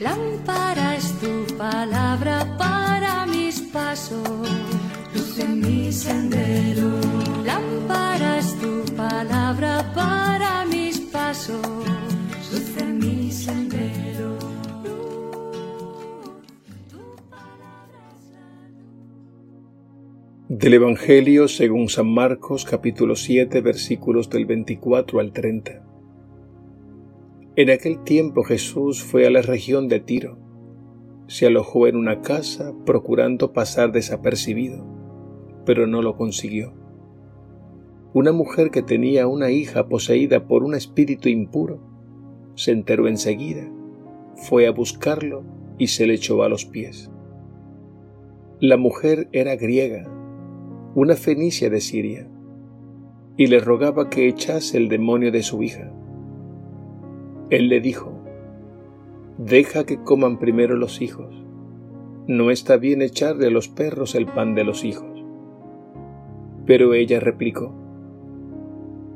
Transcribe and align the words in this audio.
Lámpara 0.00 0.96
es 0.96 1.12
tu 1.20 1.58
palabra 1.58 2.56
para 2.56 3.26
mis 3.26 3.60
pasos, 3.60 4.48
luz 5.14 5.38
en 5.38 5.60
mi 5.60 5.92
sendero. 5.92 6.88
Lámpara 7.44 8.38
es 8.38 8.58
tu 8.58 8.82
palabra 8.96 9.92
para 9.94 10.64
mis 10.64 11.00
pasos, 11.00 11.60
luz 12.50 12.76
en 12.78 12.98
mi 12.98 13.30
sendero. 13.30 14.38
Del 20.48 20.74
Evangelio 20.74 21.46
según 21.46 21.90
San 21.90 22.08
Marcos 22.08 22.64
capítulo 22.64 23.16
7 23.16 23.60
versículos 23.60 24.30
del 24.30 24.46
24 24.46 25.20
al 25.20 25.32
30. 25.34 25.89
En 27.60 27.68
aquel 27.68 28.02
tiempo 28.04 28.42
Jesús 28.42 29.04
fue 29.04 29.26
a 29.26 29.30
la 29.30 29.42
región 29.42 29.86
de 29.86 30.00
Tiro. 30.00 30.38
Se 31.26 31.44
alojó 31.44 31.86
en 31.88 31.94
una 31.94 32.22
casa 32.22 32.72
procurando 32.86 33.52
pasar 33.52 33.92
desapercibido, 33.92 34.82
pero 35.66 35.86
no 35.86 36.00
lo 36.00 36.16
consiguió. 36.16 36.72
Una 38.14 38.32
mujer 38.32 38.70
que 38.70 38.80
tenía 38.80 39.26
una 39.26 39.50
hija 39.50 39.88
poseída 39.88 40.46
por 40.46 40.64
un 40.64 40.74
espíritu 40.74 41.28
impuro 41.28 41.82
se 42.54 42.72
enteró 42.72 43.08
enseguida, 43.08 43.70
fue 44.36 44.66
a 44.66 44.70
buscarlo 44.70 45.44
y 45.76 45.88
se 45.88 46.06
le 46.06 46.14
echó 46.14 46.42
a 46.42 46.48
los 46.48 46.64
pies. 46.64 47.10
La 48.58 48.78
mujer 48.78 49.28
era 49.32 49.54
griega 49.56 50.10
una 50.94 51.14
fenicia 51.14 51.68
de 51.68 51.82
Siria, 51.82 52.26
y 53.36 53.48
le 53.48 53.60
rogaba 53.60 54.08
que 54.08 54.28
echase 54.28 54.78
el 54.78 54.88
demonio 54.88 55.30
de 55.30 55.42
su 55.42 55.62
hija. 55.62 55.92
Él 57.50 57.68
le 57.68 57.80
dijo, 57.80 58.12
Deja 59.38 59.84
que 59.84 60.02
coman 60.02 60.38
primero 60.38 60.76
los 60.76 61.02
hijos. 61.02 61.34
No 62.26 62.50
está 62.50 62.76
bien 62.76 63.02
echarle 63.02 63.48
a 63.48 63.50
los 63.50 63.68
perros 63.68 64.14
el 64.14 64.26
pan 64.26 64.54
de 64.54 64.64
los 64.64 64.84
hijos. 64.84 65.24
Pero 66.66 66.94
ella 66.94 67.18
replicó, 67.20 67.74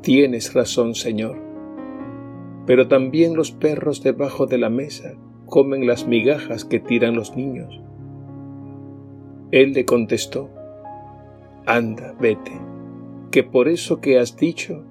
Tienes 0.01 0.53
razón, 0.53 0.95
Señor, 0.95 1.41
pero 2.65 2.87
también 2.87 3.35
los 3.35 3.51
perros 3.51 4.03
debajo 4.03 4.47
de 4.47 4.57
la 4.57 4.69
mesa 4.69 5.13
comen 5.45 5.87
las 5.87 6.07
migajas 6.07 6.65
que 6.65 6.79
tiran 6.79 7.15
los 7.15 7.35
niños. 7.35 7.81
Él 9.51 9.73
le 9.73 9.85
contestó, 9.85 10.49
Anda, 11.65 12.15
vete, 12.19 12.51
que 13.31 13.43
por 13.43 13.67
eso 13.67 14.01
que 14.01 14.19
has 14.19 14.35
dicho, 14.35 14.83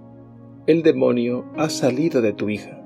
el 0.67 0.83
demonio 0.83 1.45
ha 1.57 1.69
salido 1.69 2.23
de 2.23 2.33
tu 2.33 2.49
hija. 2.49 2.84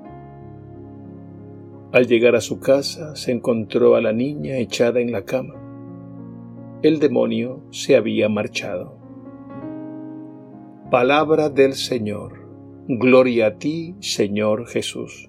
Al 1.91 2.05
llegar 2.05 2.35
a 2.35 2.41
su 2.41 2.59
casa 2.59 3.15
se 3.15 3.31
encontró 3.31 3.95
a 3.95 4.01
la 4.01 4.13
niña 4.13 4.57
echada 4.57 4.99
en 4.99 5.11
la 5.11 5.25
cama. 5.25 5.55
El 6.83 6.99
demonio 6.99 7.63
se 7.71 7.95
había 7.95 8.29
marchado. 8.29 8.95
Palabra 10.91 11.49
del 11.49 11.73
Señor. 11.73 12.47
Gloria 12.87 13.47
a 13.47 13.55
ti, 13.57 13.95
Señor 14.01 14.67
Jesús. 14.67 15.28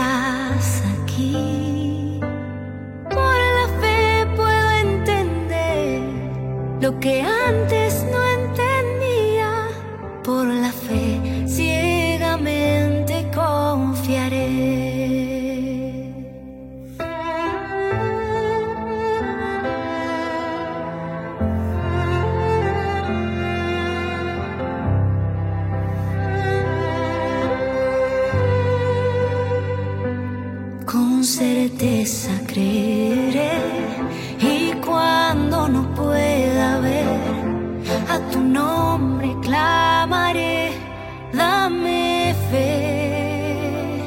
que 6.99 7.21
antes 7.21 7.90
tu 38.31 38.39
nombre 38.39 39.35
clamaré, 39.41 40.71
dame 41.33 42.35
fe. 42.49 44.01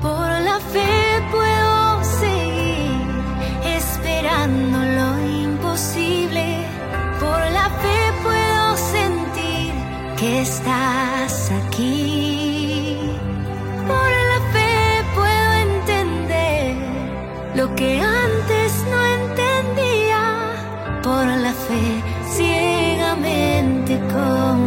Por 0.00 0.28
la 0.48 0.58
fe 0.72 0.92
puedo 1.30 2.04
seguir 2.20 3.06
esperando 3.78 4.78
lo 4.98 5.10
imposible. 5.46 6.44
Por 7.20 7.40
la 7.58 7.68
fe 7.82 7.98
puedo 8.22 8.76
sentir 8.76 9.72
que 10.18 10.42
estás 10.42 11.52
aquí. 11.60 12.98
Por 13.86 14.10
la 14.30 14.40
fe 14.52 14.64
lo 17.54 17.74
que 17.76 18.00
antes 18.00 18.23
come. 24.14 24.63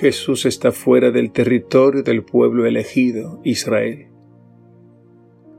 Jesús 0.00 0.46
está 0.46 0.70
fuera 0.70 1.10
del 1.10 1.32
territorio 1.32 2.04
del 2.04 2.22
pueblo 2.22 2.66
elegido, 2.66 3.40
Israel. 3.42 4.06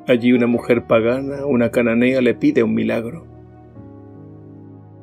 Allí 0.08 0.32
una 0.32 0.48
mujer 0.48 0.88
pagana, 0.88 1.46
una 1.46 1.72
cananea, 1.72 2.22
le 2.22 2.36
pide 2.36 2.64
un 2.64 2.74
milagro. 2.74 3.28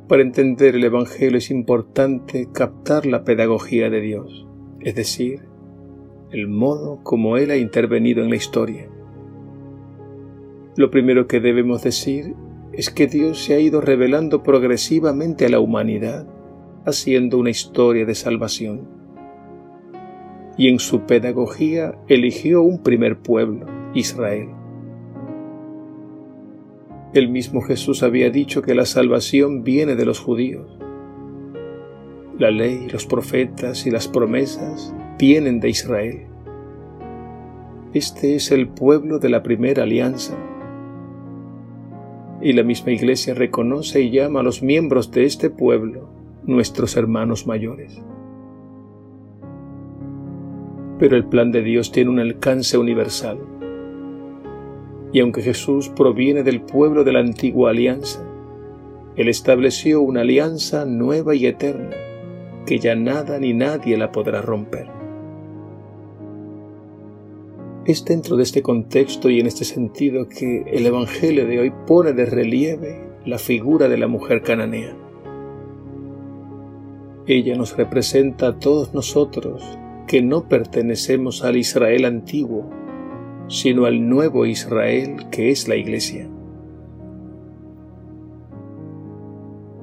Para 0.08 0.22
entender 0.22 0.76
el 0.76 0.84
Evangelio 0.84 1.36
es 1.36 1.50
importante 1.50 2.48
captar 2.50 3.04
la 3.04 3.24
pedagogía 3.24 3.90
de 3.90 4.00
Dios, 4.00 4.46
es 4.80 4.94
decir, 4.94 5.42
el 6.30 6.48
modo 6.48 7.00
como 7.02 7.36
Él 7.36 7.50
ha 7.50 7.58
intervenido 7.58 8.24
en 8.24 8.30
la 8.30 8.36
historia. 8.36 8.88
Lo 10.78 10.90
primero 10.90 11.26
que 11.26 11.40
debemos 11.40 11.82
decir 11.82 12.34
es 12.72 12.88
que 12.88 13.06
Dios 13.06 13.44
se 13.44 13.52
ha 13.52 13.60
ido 13.60 13.82
revelando 13.82 14.42
progresivamente 14.42 15.44
a 15.44 15.50
la 15.50 15.60
humanidad, 15.60 16.26
haciendo 16.86 17.36
una 17.36 17.50
historia 17.50 18.06
de 18.06 18.14
salvación 18.14 18.95
y 20.58 20.68
en 20.68 20.78
su 20.78 21.00
pedagogía 21.02 21.94
eligió 22.08 22.62
un 22.62 22.82
primer 22.82 23.18
pueblo, 23.18 23.66
Israel. 23.94 24.48
El 27.12 27.28
mismo 27.28 27.60
Jesús 27.60 28.02
había 28.02 28.30
dicho 28.30 28.62
que 28.62 28.74
la 28.74 28.86
salvación 28.86 29.64
viene 29.64 29.96
de 29.96 30.06
los 30.06 30.20
judíos. 30.20 30.78
La 32.38 32.50
ley, 32.50 32.88
los 32.90 33.06
profetas 33.06 33.86
y 33.86 33.90
las 33.90 34.08
promesas 34.08 34.94
vienen 35.18 35.60
de 35.60 35.70
Israel. 35.70 36.26
Este 37.94 38.34
es 38.34 38.50
el 38.50 38.68
pueblo 38.68 39.18
de 39.18 39.30
la 39.30 39.42
primera 39.42 39.84
alianza. 39.84 40.36
Y 42.42 42.52
la 42.52 42.62
misma 42.62 42.92
Iglesia 42.92 43.32
reconoce 43.32 44.02
y 44.02 44.10
llama 44.10 44.40
a 44.40 44.42
los 44.42 44.62
miembros 44.62 45.10
de 45.10 45.24
este 45.24 45.48
pueblo 45.48 46.10
nuestros 46.44 46.96
hermanos 46.96 47.46
mayores 47.46 48.02
pero 50.98 51.16
el 51.16 51.26
plan 51.26 51.52
de 51.52 51.62
Dios 51.62 51.92
tiene 51.92 52.10
un 52.10 52.20
alcance 52.20 52.78
universal. 52.78 53.38
Y 55.12 55.20
aunque 55.20 55.42
Jesús 55.42 55.88
proviene 55.90 56.42
del 56.42 56.60
pueblo 56.60 57.04
de 57.04 57.12
la 57.12 57.20
antigua 57.20 57.70
alianza, 57.70 58.22
Él 59.16 59.28
estableció 59.28 60.00
una 60.00 60.22
alianza 60.22 60.84
nueva 60.84 61.34
y 61.34 61.46
eterna, 61.46 61.96
que 62.66 62.78
ya 62.78 62.94
nada 62.96 63.38
ni 63.38 63.52
nadie 63.54 63.96
la 63.96 64.10
podrá 64.10 64.42
romper. 64.42 64.88
Es 67.86 68.04
dentro 68.04 68.36
de 68.36 68.42
este 68.42 68.62
contexto 68.62 69.30
y 69.30 69.38
en 69.38 69.46
este 69.46 69.64
sentido 69.64 70.28
que 70.28 70.62
el 70.62 70.86
Evangelio 70.86 71.46
de 71.46 71.60
hoy 71.60 71.72
pone 71.86 72.12
de 72.12 72.26
relieve 72.26 73.06
la 73.24 73.38
figura 73.38 73.88
de 73.88 73.96
la 73.96 74.08
mujer 74.08 74.42
cananea. 74.42 74.96
Ella 77.28 77.56
nos 77.56 77.76
representa 77.76 78.48
a 78.48 78.58
todos 78.58 78.92
nosotros 78.92 79.78
que 80.06 80.22
no 80.22 80.48
pertenecemos 80.48 81.42
al 81.44 81.56
Israel 81.56 82.04
antiguo, 82.04 82.70
sino 83.48 83.86
al 83.86 84.08
nuevo 84.08 84.46
Israel 84.46 85.28
que 85.30 85.50
es 85.50 85.68
la 85.68 85.76
Iglesia. 85.76 86.28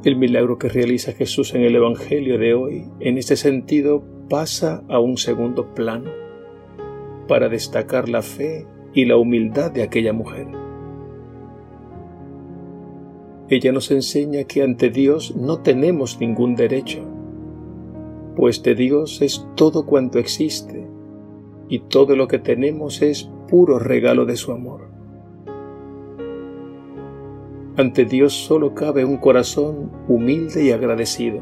El 0.04 0.18
milagro 0.18 0.58
que 0.58 0.68
realiza 0.68 1.14
Jesús 1.14 1.54
en 1.56 1.62
el 1.62 1.76
Evangelio 1.76 2.38
de 2.38 2.54
hoy, 2.54 2.90
en 3.00 3.18
este 3.18 3.38
sentido, 3.38 4.04
pasa 4.30 4.84
a 4.90 5.00
un 5.00 5.18
segundo 5.18 5.74
plano 5.74 6.10
para 7.28 7.48
destacar 7.48 8.10
la 8.10 8.22
fe 8.22 8.66
y 8.94 9.06
la 9.06 9.16
humildad 9.16 9.72
de 9.72 9.84
aquella 9.84 10.12
mujer. 10.12 10.48
Ella 13.50 13.72
nos 13.72 13.92
enseña 13.92 14.44
que 14.46 14.64
ante 14.64 14.90
Dios 14.90 15.36
no 15.36 15.60
tenemos 15.60 16.20
ningún 16.20 16.56
derecho, 16.56 17.13
pues 18.36 18.64
de 18.64 18.76
Dios 18.76 19.22
es 19.22 19.46
todo 19.56 19.86
cuanto 19.86 20.20
existe, 20.20 20.88
y 21.70 21.80
todo 21.80 22.16
lo 22.16 22.28
que 22.28 22.40
tenemos 22.40 23.02
es 23.02 23.30
puro 23.48 23.80
regalo 23.80 24.26
de 24.26 24.36
su 24.36 24.52
amor. 24.52 24.94
Ante 27.76 28.06
Dios 28.06 28.34
solo 28.34 28.76
cabe 28.76 29.04
un 29.04 29.18
corazón 29.18 29.92
humilde 30.08 30.64
y 30.64 30.72
agradecido. 30.72 31.42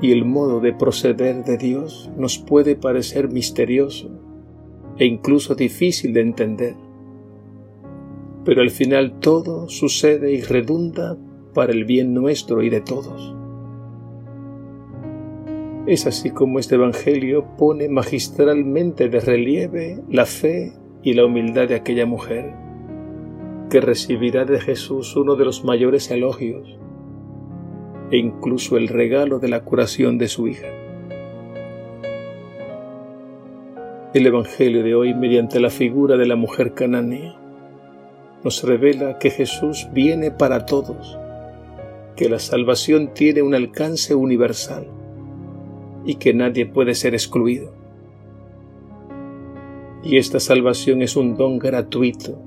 Y 0.00 0.12
el 0.12 0.24
modo 0.24 0.60
de 0.60 0.72
proceder 0.72 1.44
de 1.44 1.56
Dios 1.56 2.10
nos 2.16 2.38
puede 2.38 2.76
parecer 2.76 3.28
misterioso 3.28 4.10
e 4.98 5.06
incluso 5.06 5.56
difícil 5.56 6.12
de 6.12 6.20
entender. 6.20 6.76
Pero 8.44 8.62
al 8.62 8.70
final 8.70 9.18
todo 9.18 9.68
sucede 9.68 10.32
y 10.32 10.42
redunda 10.42 11.18
para 11.52 11.72
el 11.72 11.84
bien 11.84 12.14
nuestro 12.14 12.62
y 12.62 12.70
de 12.70 12.80
todos. 12.80 13.34
Es 15.86 16.04
así 16.04 16.30
como 16.30 16.58
este 16.58 16.74
Evangelio 16.74 17.44
pone 17.56 17.88
magistralmente 17.88 19.08
de 19.08 19.20
relieve 19.20 20.02
la 20.10 20.26
fe 20.26 20.72
y 21.04 21.14
la 21.14 21.24
humildad 21.24 21.68
de 21.68 21.76
aquella 21.76 22.06
mujer, 22.06 22.52
que 23.70 23.80
recibirá 23.80 24.44
de 24.44 24.58
Jesús 24.58 25.14
uno 25.14 25.36
de 25.36 25.44
los 25.44 25.64
mayores 25.64 26.10
elogios 26.10 26.76
e 28.10 28.16
incluso 28.16 28.76
el 28.76 28.88
regalo 28.88 29.38
de 29.38 29.46
la 29.46 29.62
curación 29.62 30.18
de 30.18 30.26
su 30.26 30.48
hija. 30.48 30.66
El 34.12 34.26
Evangelio 34.26 34.82
de 34.82 34.96
hoy, 34.96 35.14
mediante 35.14 35.60
la 35.60 35.70
figura 35.70 36.16
de 36.16 36.26
la 36.26 36.34
mujer 36.34 36.74
cananea, 36.74 37.36
nos 38.42 38.64
revela 38.64 39.18
que 39.20 39.30
Jesús 39.30 39.86
viene 39.92 40.32
para 40.32 40.66
todos, 40.66 41.16
que 42.16 42.28
la 42.28 42.40
salvación 42.40 43.14
tiene 43.14 43.42
un 43.42 43.54
alcance 43.54 44.16
universal 44.16 44.95
y 46.06 46.14
que 46.14 46.32
nadie 46.32 46.64
puede 46.66 46.94
ser 46.94 47.14
excluido. 47.14 47.72
Y 50.04 50.18
esta 50.18 50.38
salvación 50.38 51.02
es 51.02 51.16
un 51.16 51.36
don 51.36 51.58
gratuito 51.58 52.38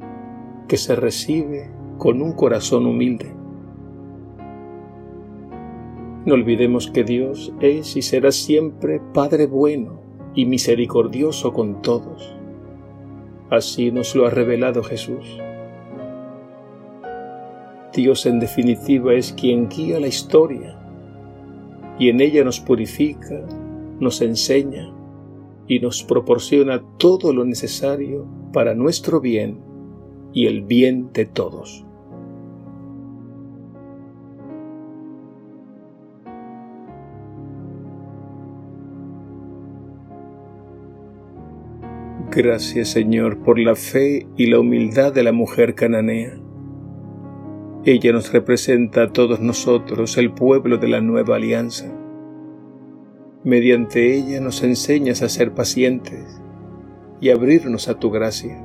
que 0.70 0.78
se 0.78 0.96
recibe 0.96 1.70
con 1.98 2.22
un 2.22 2.32
corazón 2.32 2.86
humilde. 2.86 3.34
No 6.26 6.36
olvidemos 6.36 6.90
que 6.90 7.04
Dios 7.04 7.54
es 7.60 7.98
y 7.98 8.02
será 8.02 8.32
siempre 8.32 9.02
Padre 9.14 9.46
bueno 9.46 10.00
y 10.34 10.46
misericordioso 10.46 11.52
con 11.52 11.82
todos. 11.82 12.34
Así 13.50 13.92
nos 13.92 14.16
lo 14.16 14.26
ha 14.26 14.30
revelado 14.30 14.84
Jesús. 14.84 15.38
Dios 17.94 18.26
en 18.26 18.40
definitiva 18.40 19.14
es 19.16 19.34
quien 19.34 19.68
guía 19.68 20.00
la 20.00 20.08
historia 20.08 20.79
y 22.00 22.10
en 22.10 22.22
ella 22.22 22.44
nos 22.46 22.62
purifica, 22.62 23.46
nos 24.00 24.22
enseña 24.22 24.90
y 25.68 25.80
nos 25.80 26.02
proporciona 26.04 26.82
todo 26.98 27.34
lo 27.34 27.44
necesario 27.44 28.26
para 28.54 28.74
nuestro 28.74 29.20
bien 29.20 29.60
y 30.34 30.48
el 30.48 30.64
bien 30.64 31.12
de 31.14 31.26
todos. 31.26 31.86
Gracias 42.32 42.90
Señor 42.90 43.40
por 43.40 43.60
la 43.60 43.76
fe 43.76 44.28
y 44.38 44.46
la 44.46 44.60
humildad 44.60 45.12
de 45.12 45.24
la 45.24 45.34
mujer 45.34 45.76
cananea 45.76 46.40
ella 47.86 48.12
nos 48.12 48.34
representa 48.34 49.04
a 49.04 49.14
todos 49.14 49.40
nosotros, 49.40 50.18
el 50.18 50.34
pueblo 50.34 50.78
de 50.78 50.90
la 50.90 51.00
nueva 51.00 51.38
alianza. 51.38 51.86
Mediante 53.46 54.16
ella 54.16 54.42
nos 54.42 54.64
enseñas 54.64 55.22
a 55.22 55.30
ser 55.30 55.54
pacientes 55.54 56.42
y 57.22 57.30
abrirnos 57.30 57.88
a 57.88 57.98
tu 57.98 58.12
gracia, 58.12 58.62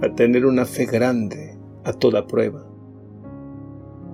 a 0.00 0.14
tener 0.14 0.46
una 0.46 0.64
fe 0.64 0.86
grande 0.86 1.58
a 1.82 1.92
toda 1.92 2.28
prueba. 2.28 2.64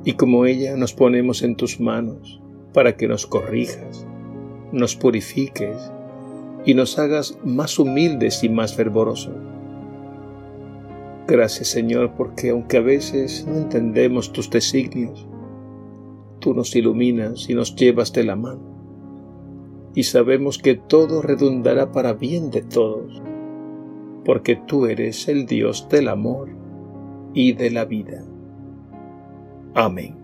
Y 0.02 0.14
como 0.14 0.46
ella 0.46 0.76
nos 0.76 0.94
ponemos 0.94 1.42
en 1.42 1.56
tus 1.56 1.78
manos 1.78 2.40
para 2.72 2.96
que 2.96 3.06
nos 3.06 3.26
corrijas, 3.26 4.06
nos 4.72 4.96
purifiques 4.96 5.92
y 6.64 6.72
nos 6.72 6.98
hagas 6.98 7.38
más 7.44 7.78
humildes 7.78 8.42
y 8.44 8.48
más 8.48 8.74
fervorosos 8.74 9.34
Gracias 11.30 11.68
Señor, 11.68 12.14
porque 12.16 12.50
aunque 12.50 12.78
a 12.78 12.80
veces 12.80 13.46
no 13.46 13.56
entendemos 13.56 14.32
tus 14.32 14.50
designios, 14.50 15.28
tú 16.40 16.54
nos 16.54 16.74
iluminas 16.74 17.48
y 17.48 17.54
nos 17.54 17.76
llevas 17.76 18.12
de 18.12 18.24
la 18.24 18.34
mano. 18.34 18.60
Y 19.94 20.02
sabemos 20.02 20.58
que 20.58 20.74
todo 20.74 21.22
redundará 21.22 21.92
para 21.92 22.14
bien 22.14 22.50
de 22.50 22.62
todos, 22.62 23.22
porque 24.24 24.56
tú 24.56 24.86
eres 24.86 25.28
el 25.28 25.46
Dios 25.46 25.88
del 25.88 26.08
amor 26.08 26.48
y 27.32 27.52
de 27.52 27.70
la 27.70 27.84
vida. 27.84 28.24
Amén. 29.74 30.19